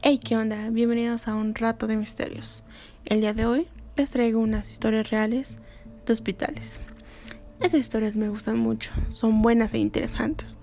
[0.00, 0.70] Hey, ¿qué onda?
[0.70, 2.62] Bienvenidos a un rato de misterios.
[3.04, 5.58] El día de hoy les traigo unas historias reales
[6.06, 6.78] de hospitales.
[7.58, 10.56] Esas historias me gustan mucho, son buenas e interesantes.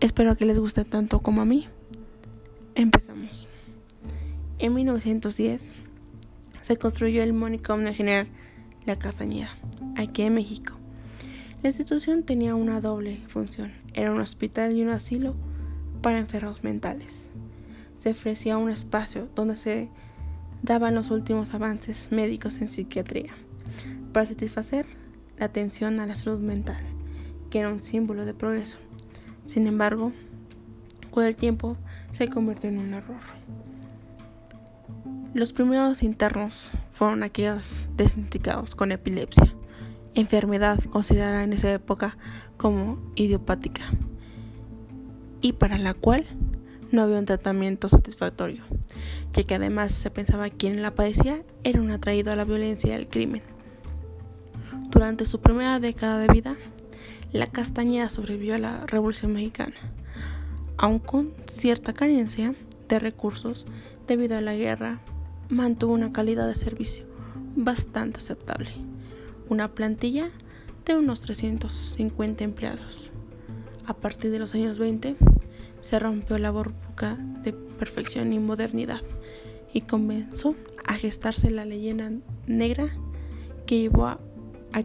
[0.00, 1.68] Espero que les guste tanto como a mí.
[2.74, 3.48] Empezamos.
[4.58, 5.70] En 1910
[6.62, 8.28] se construyó el manicomio general
[8.86, 9.58] La Castañeda,
[9.94, 10.72] aquí en México.
[11.62, 15.34] La institución tenía una doble función, era un hospital y un asilo
[16.00, 17.28] para enfermos mentales.
[18.02, 19.88] Se ofrecía un espacio donde se
[20.60, 23.32] daban los últimos avances médicos en psiquiatría
[24.12, 24.86] para satisfacer
[25.38, 26.78] la atención a la salud mental,
[27.48, 28.78] que era un símbolo de progreso.
[29.46, 30.10] Sin embargo,
[31.12, 31.76] con el tiempo
[32.10, 33.20] se convirtió en un error.
[35.32, 39.54] Los primeros internos fueron aquellos diagnosticados con epilepsia,
[40.14, 42.16] enfermedad considerada en esa época
[42.56, 43.92] como idiopática
[45.40, 46.26] y para la cual
[46.92, 48.62] no había un tratamiento satisfactorio,
[49.32, 52.90] ya que además se pensaba que quien la padecía era un atraído a la violencia
[52.90, 53.42] y al crimen.
[54.90, 56.56] Durante su primera década de vida,
[57.32, 59.74] la Castañeda sobrevivió a la Revolución Mexicana,
[60.76, 62.54] aun con cierta carencia
[62.88, 63.64] de recursos
[64.06, 65.00] debido a la guerra,
[65.48, 67.06] mantuvo una calidad de servicio
[67.56, 68.70] bastante aceptable,
[69.48, 70.30] una plantilla
[70.84, 73.10] de unos 350 empleados.
[73.86, 75.16] A partir de los años 20,
[75.82, 79.02] se rompió la burbuja de perfección y modernidad
[79.74, 80.54] y comenzó
[80.86, 82.10] a gestarse la leyenda
[82.46, 82.96] negra
[83.66, 84.18] que llevó a,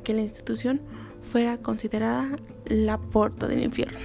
[0.04, 0.82] que la institución
[1.22, 4.00] fuera considerada la puerta del infierno.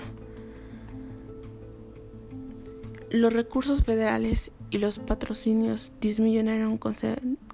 [3.11, 6.79] Los recursos federales y los patrocinios disminuyeron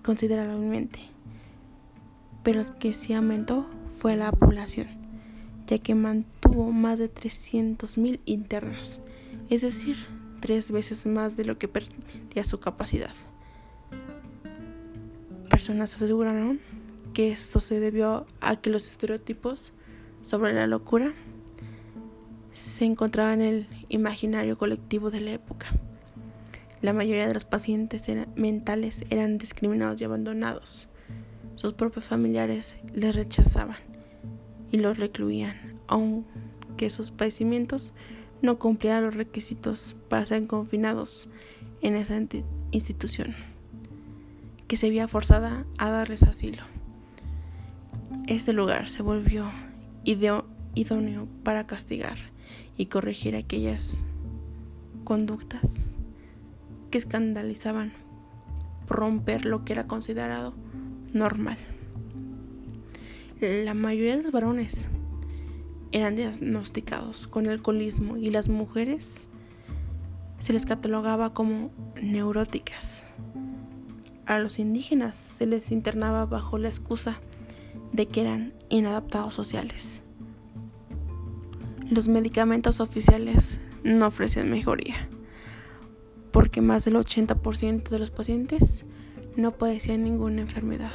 [0.03, 1.01] considerablemente,
[2.43, 3.67] pero lo que sí aumentó
[3.99, 4.89] fue la población,
[5.69, 9.01] ya que mantuvo más de 300.000 internos
[9.51, 9.97] es decir,
[10.41, 13.15] tres veces más de lo que permitía su capacidad.
[15.49, 16.61] Personas aseguraron
[17.15, 19.73] que esto se debió a que los estereotipos
[20.23, 21.15] sobre la locura
[22.53, 25.69] se encontraban en el imaginario colectivo de la época.
[26.83, 28.05] La mayoría de los pacientes
[28.37, 30.89] mentales eran discriminados y abandonados.
[31.57, 33.98] Sus propios familiares les rechazaban
[34.71, 35.57] y los recluían,
[35.87, 37.95] aunque sus padecimientos
[38.43, 41.29] no cumplía los requisitos para ser confinados
[41.81, 42.21] en esa
[42.71, 43.35] institución,
[44.67, 46.63] que se veía forzada a darles asilo.
[48.27, 49.51] Este lugar se volvió
[50.05, 52.19] idóneo para castigar
[52.77, 54.05] y corregir aquellas
[55.05, 55.95] conductas
[56.91, 57.93] que escandalizaban
[58.87, 60.55] romper lo que era considerado
[61.13, 61.59] normal.
[63.41, 64.89] La mayoría de los varones
[65.93, 69.29] eran diagnosticados con alcoholismo y las mujeres
[70.41, 71.71] se les catalogaba como
[72.03, 73.07] neuróticas.
[74.27, 77.21] A los indígenas se les internaba bajo la excusa
[77.93, 80.03] de que eran inadaptados sociales.
[81.89, 85.09] Los medicamentos oficiales no ofrecían mejoría,
[86.33, 88.85] porque más del 80% de los pacientes
[89.37, 90.91] no padecían ninguna enfermedad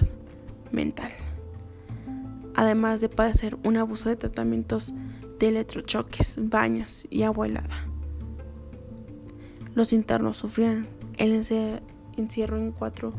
[0.74, 1.14] mental
[2.56, 4.94] además de padecer un abuso de tratamientos
[5.40, 7.86] de electrochoques, baños y agua helada.
[9.75, 10.88] Los internos sufrían
[11.18, 11.34] el
[12.18, 13.13] encierro en cuatro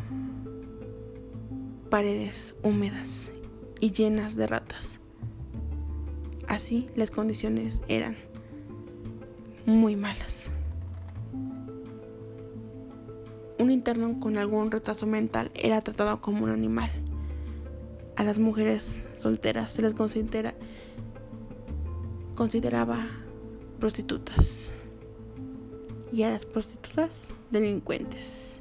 [1.90, 3.32] paredes húmedas
[3.80, 5.00] y llenas de ratas.
[6.48, 8.16] Así las condiciones eran
[9.66, 10.50] muy malas.
[13.58, 16.90] Un interno con algún retraso mental era tratado como un animal
[18.16, 20.54] a las mujeres solteras se les considera,
[22.34, 23.06] consideraba
[23.80, 24.70] prostitutas
[26.12, 28.60] y a las prostitutas delincuentes.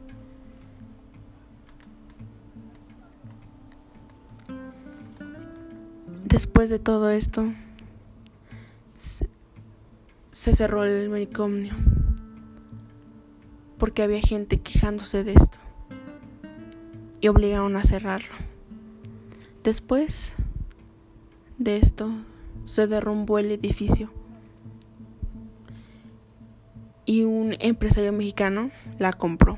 [6.25, 7.53] Después de todo esto,
[8.97, 11.75] se, cerró el manicomio
[13.77, 15.59] porque había gente quejándose de esto
[17.21, 18.42] y obligaron a cerrarlo.
[19.63, 20.33] Después
[21.57, 22.11] de esto
[22.65, 24.11] se derrumbó el edificio
[27.05, 29.57] y un empresario mexicano la compró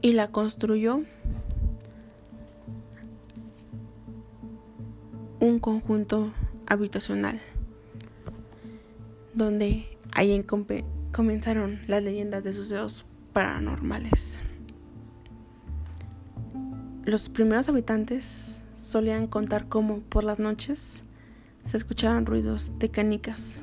[0.00, 1.02] y la construyó
[5.40, 6.32] un conjunto
[6.66, 7.38] habitacional
[9.34, 10.42] donde ahí
[11.12, 13.04] comenzaron las leyendas de sucesos
[13.34, 14.38] paranormales.
[17.08, 21.04] Los primeros habitantes solían contar cómo por las noches
[21.64, 23.62] se escuchaban ruidos de canicas,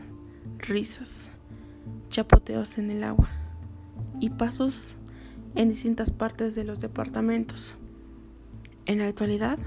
[0.57, 1.29] risas,
[2.09, 3.29] chapoteos en el agua
[4.19, 4.95] y pasos
[5.53, 7.75] en distintas partes de los departamentos.
[8.87, 9.59] En la actualidad,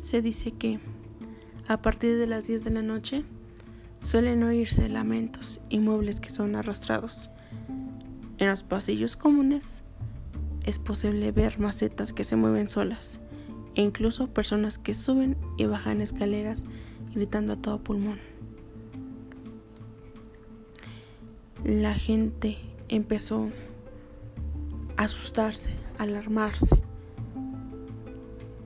[0.00, 0.80] se dice que
[1.68, 3.24] a partir de las 10 de la noche
[4.00, 7.30] suelen oírse lamentos y muebles que son arrastrados.
[8.38, 9.84] En los pasillos comunes
[10.68, 13.20] es posible ver macetas que se mueven solas
[13.74, 16.64] e incluso personas que suben y bajan escaleras
[17.14, 18.18] gritando a todo pulmón.
[21.64, 22.58] La gente
[22.90, 23.48] empezó
[24.98, 26.76] a asustarse, a alarmarse.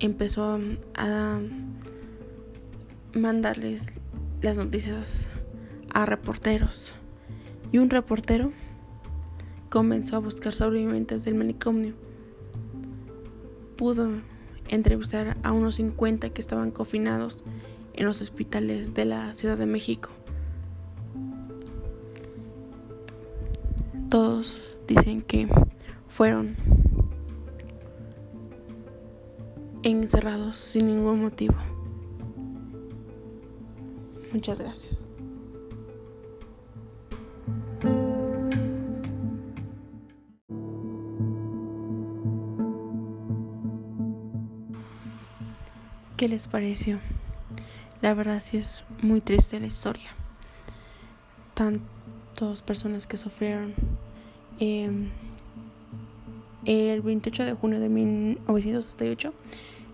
[0.00, 0.58] Empezó
[0.96, 1.40] a
[3.14, 4.00] mandarles
[4.40, 5.28] las noticias
[5.94, 6.96] a reporteros.
[7.70, 8.52] Y un reportero
[9.72, 11.94] comenzó a buscar sobrevivientes del manicomio.
[13.76, 14.20] Pudo
[14.68, 17.38] entrevistar a unos 50 que estaban confinados
[17.94, 20.10] en los hospitales de la Ciudad de México.
[24.10, 25.48] Todos dicen que
[26.06, 26.54] fueron
[29.82, 31.54] encerrados sin ningún motivo.
[34.34, 35.06] Muchas gracias.
[46.22, 47.00] ¿Qué les pareció?
[48.00, 50.10] La verdad sí es muy triste la historia.
[51.52, 53.74] Tantas personas que sufrieron.
[54.60, 55.08] Em,
[56.64, 59.34] el 28 de junio de 1968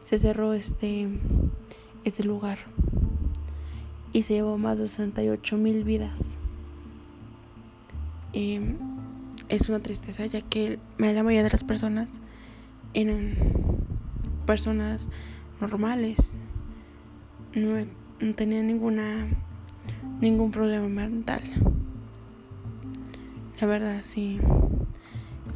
[0.02, 1.08] se cerró este,
[2.04, 2.58] este lugar
[4.12, 6.36] y se llevó más de 68 mil vidas.
[8.34, 8.76] Em,
[9.48, 12.20] es una tristeza ya que la mayoría de las personas
[12.92, 13.34] eran
[14.44, 15.08] personas
[15.60, 16.38] normales,
[17.54, 17.86] no,
[18.20, 19.26] no tenían ninguna
[20.20, 21.42] ningún problema mental.
[23.60, 24.38] La verdad sí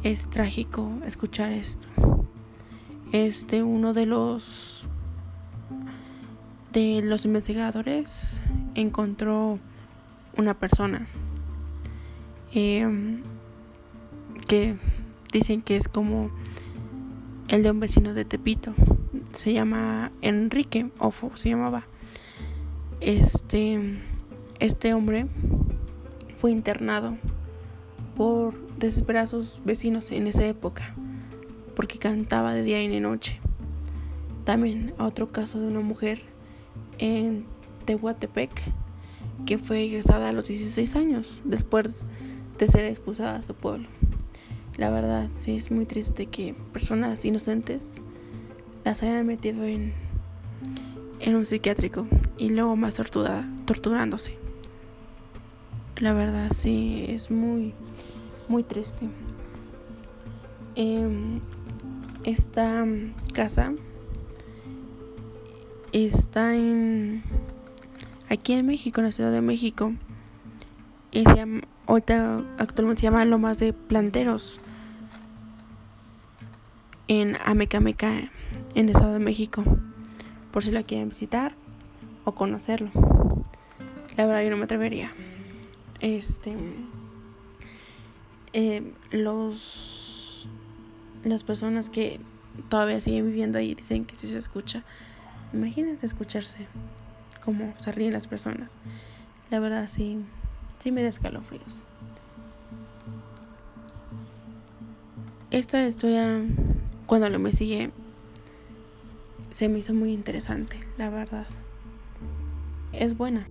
[0.03, 1.87] es trágico escuchar esto.
[3.11, 4.87] Este uno de los
[6.71, 8.41] de los investigadores
[8.73, 9.59] encontró
[10.35, 11.07] una persona
[12.51, 13.21] em,
[14.47, 14.75] que
[15.31, 16.31] dicen que es como
[17.47, 18.73] el de un vecino de Tepito.
[19.33, 21.85] Se llama Enrique, o se llamaba.
[22.99, 23.99] Este,
[24.59, 25.27] este hombre
[26.37, 27.17] fue internado
[28.15, 30.95] por desesperar a sus vecinos en esa época,
[31.75, 33.39] porque cantaba de día y de noche.
[34.45, 36.21] También a otro caso de una mujer
[36.97, 37.45] en
[37.85, 38.51] Tehuantepec,
[39.45, 42.05] que fue egresada a los 16 años después
[42.57, 43.87] de ser expulsada a su pueblo.
[44.77, 48.01] La verdad, sí es muy triste que personas inocentes
[48.83, 49.93] las hayan metido en,
[51.19, 52.07] en un psiquiátrico
[52.37, 54.37] y luego más torturada, torturándose.
[55.97, 57.73] La verdad, sí es muy,
[58.47, 59.09] muy triste.
[60.75, 61.39] Em,
[62.23, 62.85] esta
[63.33, 63.73] casa
[65.91, 67.23] está en
[68.29, 69.93] aquí en México, en la Ciudad de México.
[71.11, 74.59] Y se llama, ahorita actualmente se llama Lomas de Planteros.
[77.07, 78.31] En Amecameca,
[78.75, 79.63] en el Estado de México.
[80.51, 81.55] Por si la quieren visitar
[82.25, 82.91] o conocerlo.
[84.17, 85.11] La verdad yo no me atrevería.
[85.99, 86.55] Este
[88.53, 90.47] eh, los
[91.23, 92.19] las personas que
[92.69, 94.83] todavía siguen viviendo ahí dicen que sí se escucha
[95.53, 96.67] Imagínense escucharse
[97.45, 98.79] cómo se ríen las personas.
[99.51, 100.17] La verdad sí,
[100.79, 101.83] sí me da escalofríos.
[105.51, 106.41] Esta historia,
[107.05, 107.91] cuando lo me sigue,
[109.53, 111.45] se me hizo muy interesante, la verdad.
[112.91, 113.47] Es buena.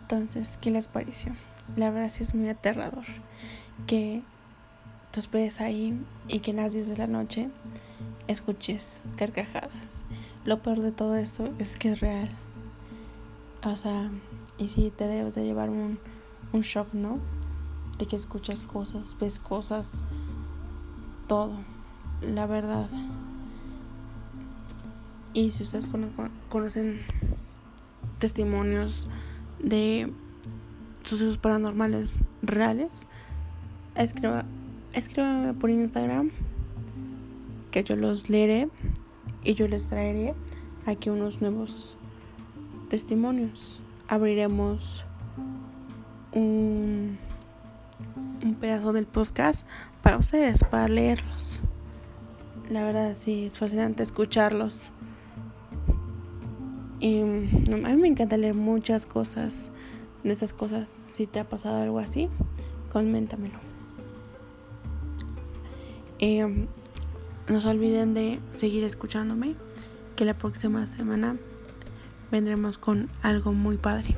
[0.00, 1.32] Entonces, ¿qué les pareció?
[1.76, 3.04] La verdad sí es muy aterrador
[3.86, 4.24] que
[5.12, 7.50] tú estés ahí y que en las 10 de la noche
[8.26, 10.02] escuches carcajadas.
[10.44, 12.30] Lo peor de todo esto es que es real.
[13.64, 14.10] O sea,
[14.56, 16.00] y si te debes de llevar un,
[16.52, 17.18] un shock, ¿no?
[17.98, 20.04] De que escuchas cosas, ves cosas,
[21.26, 21.52] todo.
[22.20, 22.88] La verdad.
[25.34, 25.86] Y si ustedes
[26.48, 27.00] conocen
[28.18, 29.08] testimonios
[29.60, 30.12] de
[31.04, 33.06] sucesos paranormales reales,
[33.94, 34.44] escriba,
[34.92, 36.30] escríbame por Instagram
[37.70, 38.68] que yo los leeré
[39.44, 40.34] y yo les traeré
[40.86, 41.96] aquí unos nuevos
[42.88, 43.80] testimonios.
[44.08, 45.04] Abriremos
[46.38, 47.18] un,
[48.60, 49.66] pedazo del podcast
[50.02, 51.60] para ustedes, para leerlos.
[52.70, 54.90] La verdad sí, es fascinante escucharlos.
[57.00, 59.70] Y, a mí me encanta leer muchas cosas
[60.24, 61.00] de esas cosas.
[61.10, 62.28] Si te ha pasado algo así,
[62.90, 63.58] coméntamelo.
[66.18, 66.66] Eh,
[67.48, 69.54] no se olviden de seguir escuchándome,
[70.16, 71.36] que la próxima semana
[72.30, 74.16] vendremos con algo muy padre.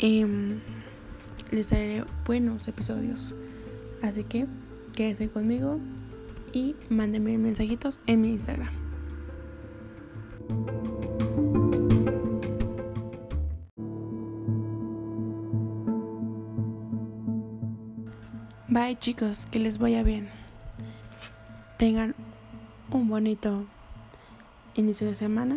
[0.00, 0.60] Em,
[1.50, 3.34] les daré buenos episodios.
[4.00, 4.46] Así que
[4.92, 5.80] quédense conmigo
[6.52, 8.70] y mándenme mensajitos en mi Instagram.
[18.68, 20.28] Bye chicos, que les vaya bien.
[21.76, 22.14] Tengan
[22.92, 23.66] un bonito
[24.74, 25.56] inicio de semana.